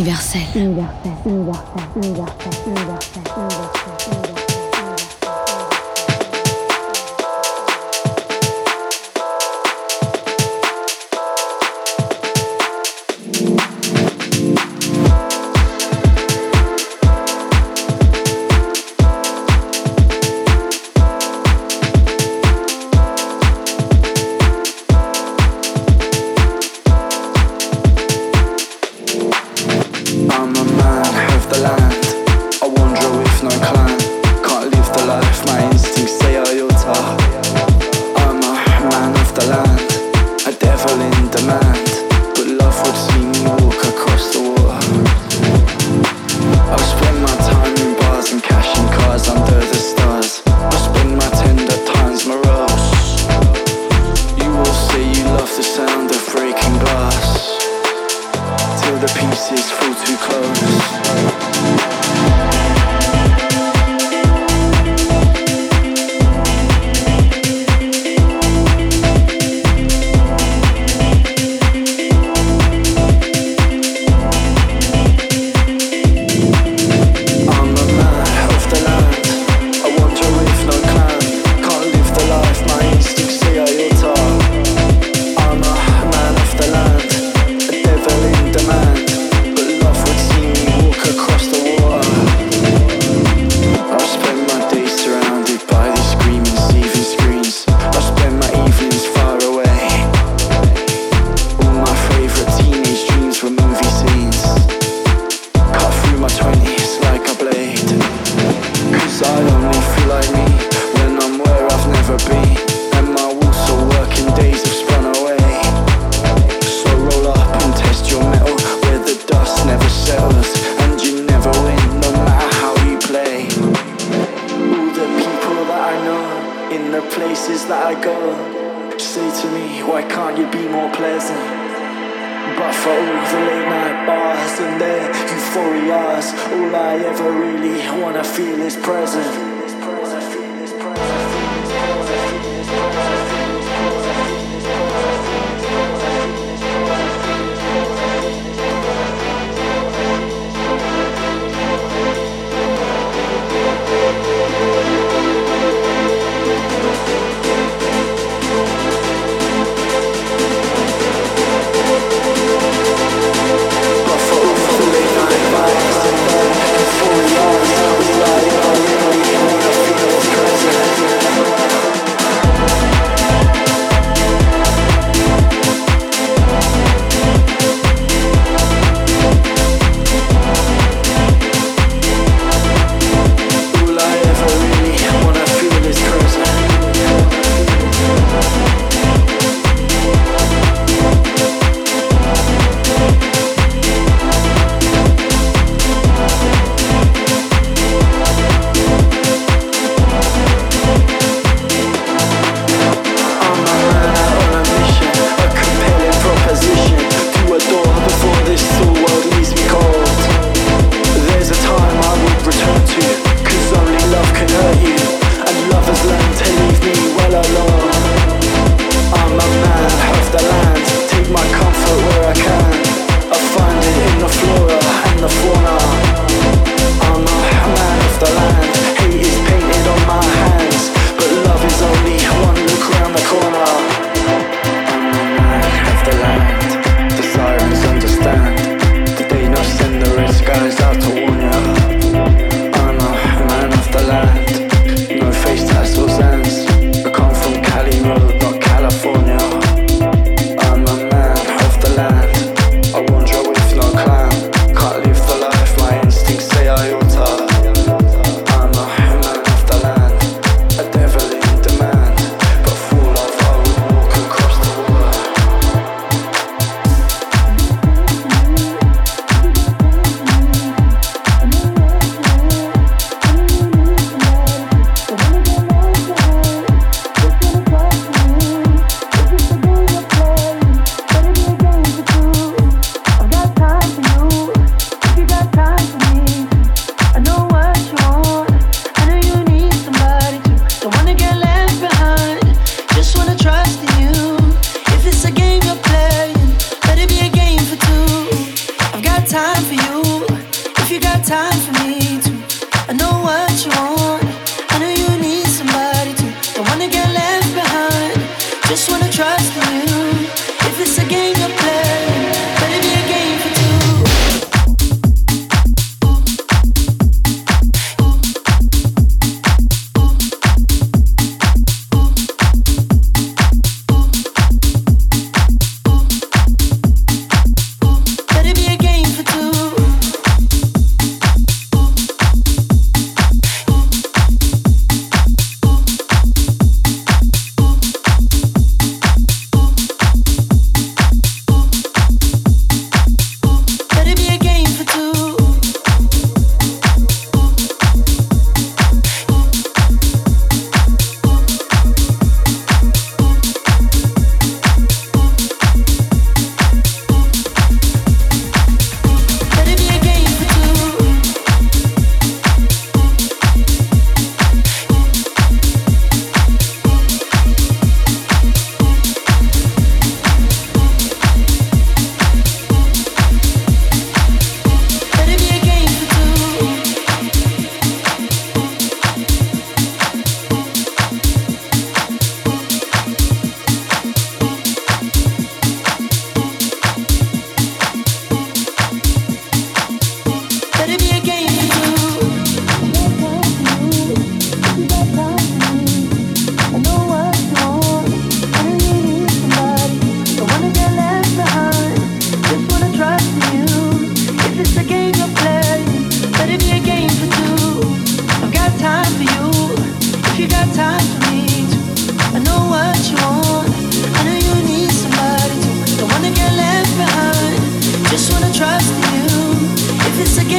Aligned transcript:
universel. 0.00 0.40
universel, 0.54 1.82
universel 1.94 3.79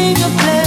leave 0.02 0.18
your 0.18 0.30
place. 0.30 0.61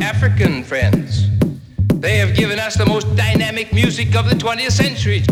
African 0.00 0.64
friends. 0.64 1.28
They 1.94 2.16
have 2.16 2.34
given 2.34 2.58
us 2.58 2.74
the 2.74 2.86
most 2.86 3.14
dynamic 3.16 3.72
music 3.72 4.14
of 4.14 4.28
the 4.28 4.34
20th 4.34 4.72
century. 4.72 5.22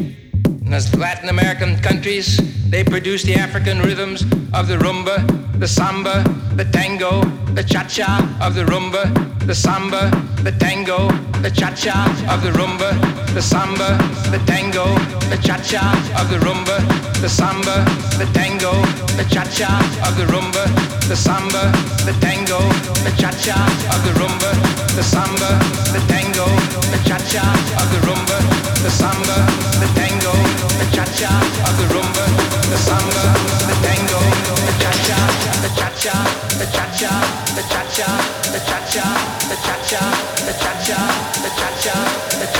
In 0.45 0.71
the 0.71 0.97
Latin 0.99 1.31
American 1.31 1.79
countries, 1.79 2.39
they 2.69 2.85
produce 2.85 3.23
the 3.23 3.35
African 3.35 3.81
rhythms 3.81 4.23
of 4.53 4.69
the 4.69 4.77
rumba, 4.77 5.17
the 5.59 5.67
samba, 5.67 6.23
the 6.55 6.65
tango, 6.67 7.23
the 7.55 7.65
cha-cha 7.65 8.39
of 8.43 8.55
the 8.55 8.65
rumba, 8.65 9.47
the 9.47 9.55
samba, 9.55 10.11
the 10.43 10.53
tango, 10.53 11.09
the 11.41 11.51
cha-cha 11.51 12.05
of 12.31 12.43
the 12.43 12.51
rumba, 12.51 13.18
the 13.39 13.43
samba, 13.43 13.95
the 14.35 14.39
tango, 14.51 14.83
the 15.31 15.39
cha-cha 15.39 15.95
of 16.19 16.27
the 16.29 16.39
rumba, 16.43 16.75
the 17.23 17.29
samba, 17.29 17.87
the 18.19 18.27
tango, 18.35 18.75
the 19.15 19.23
cha-cha 19.31 19.71
of 20.03 20.19
the 20.19 20.27
rumba, 20.27 20.67
the 21.07 21.15
samba, 21.15 21.71
the 22.03 22.11
tango, 22.19 22.59
the 23.07 23.15
cha-cha 23.15 23.55
of 23.95 24.03
the 24.03 24.11
rumba, 24.19 24.51
the 24.99 25.05
samba, 25.07 25.55
the 25.95 26.03
tango, 26.11 26.51
the 26.91 26.99
cha-cha 27.07 27.47
of 27.79 27.87
the 27.95 28.01
rumba, 28.03 28.39
the 28.83 28.91
samba, 28.91 29.39
the 29.79 29.87
tango, 29.95 30.35
the 30.83 30.87
cha-cha 30.91 31.31
of 31.63 31.75
the 31.79 31.87
rumba, 31.95 32.27
the 32.75 32.79
samba, 32.91 33.23
the 33.71 33.77
tango, 33.87 34.19
the 34.67 34.75
cha-cha, 34.83 35.21
the 35.63 35.71
cha-cha, 35.79 36.17
the 36.59 36.67
cha-cha, 36.75 37.15
the 37.55 37.63
cha-cha, 37.63 38.03
the 38.51 38.59
cha-cha, 38.67 39.07
the 39.47 39.55
cha-cha, 39.55 40.03
the 40.43 40.55
cha-cha, 40.59 40.99
the 41.39 41.51
cha-cha, 41.55 41.99
the 42.35 42.47
cha-cha. 42.47 42.58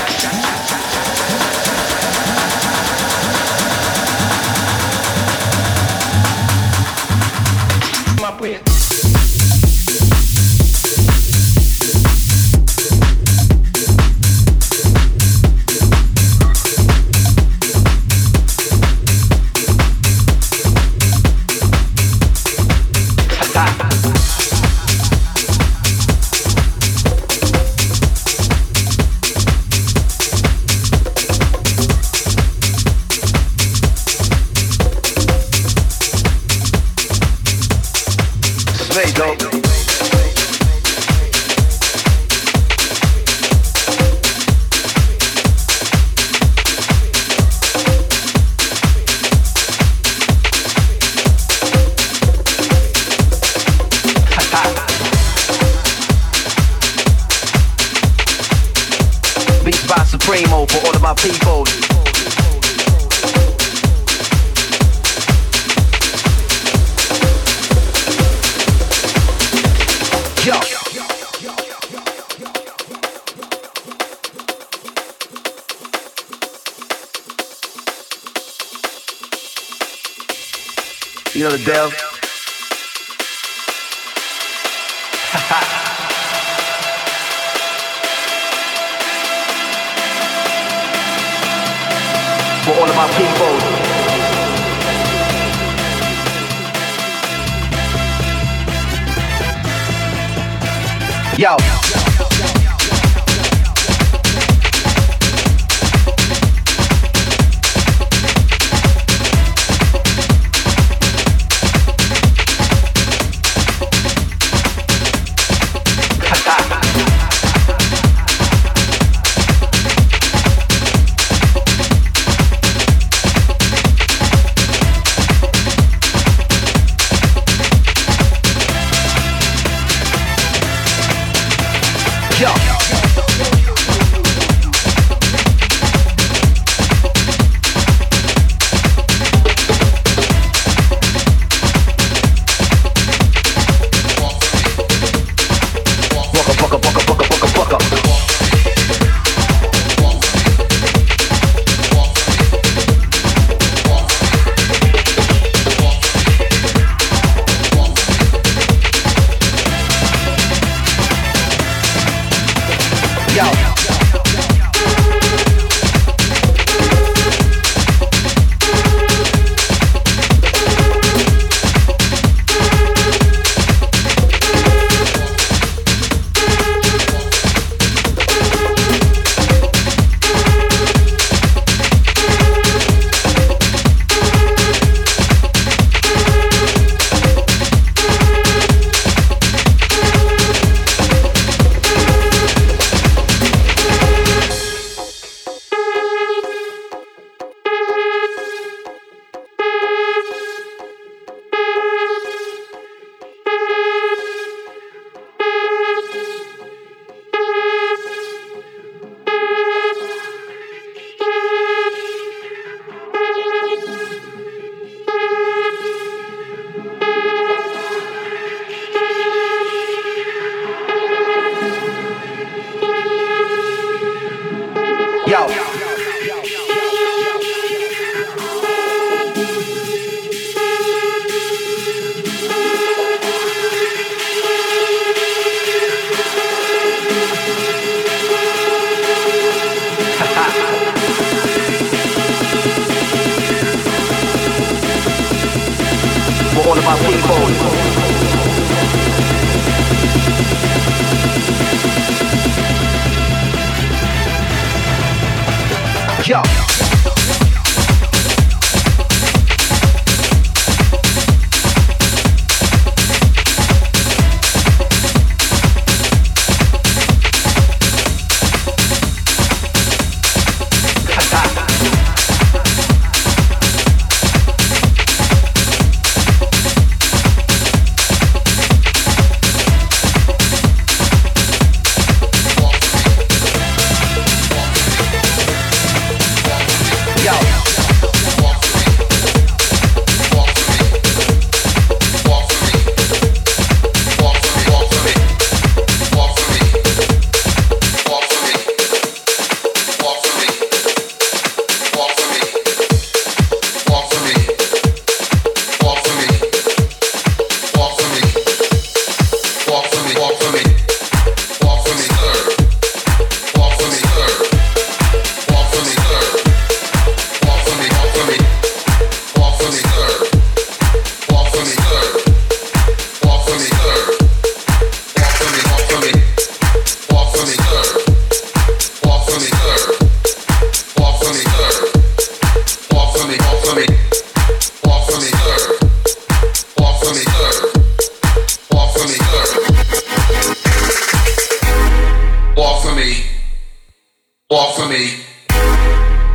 Walk 344.51 344.75
for 344.75 344.89
me. 344.89 345.13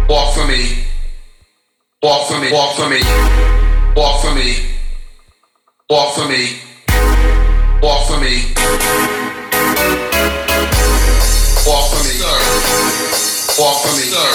Walk 0.09 0.35
for 0.37 0.47
me. 0.47 0.85
Walk 2.01 2.29
for 2.29 2.39
me. 2.39 2.53
Walk 2.53 2.77
for 2.77 2.89
me. 2.89 3.01
Walk 3.97 4.23
for 4.23 4.35
me. 4.37 4.55
Walk 5.91 6.15
for 6.15 6.29
me. 6.29 6.61
Walk 7.83 8.07
for 8.07 8.21
me. 8.21 8.55
Walk 11.67 11.91
for 11.91 12.05
me. 12.07 12.15
Walk 13.59 13.83
me, 13.83 14.07
sir. 14.07 14.31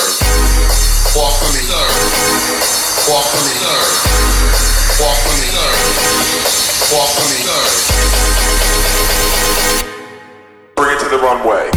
Walk 1.15 1.39
for 1.39 1.52
me, 1.54 1.63
sir. 1.63 1.86
Walk 3.08 3.26
for 3.32 3.42
me, 3.48 3.54
sir. 3.63 3.80
Walk 5.00 5.18
for 5.24 5.36
me, 5.39 5.48
sir. 5.56 5.70
Walk 6.92 7.10
for 7.15 7.26
me, 7.32 7.38
sir. 7.48 7.62
Bring 10.76 10.92
it 10.96 11.00
to 11.00 11.08
the 11.08 11.18
runway. 11.18 11.72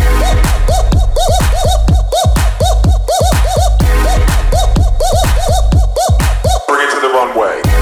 Bring 6.72 6.88
it 6.88 6.94
to 6.94 7.00
the 7.00 7.12
runway. 7.12 7.81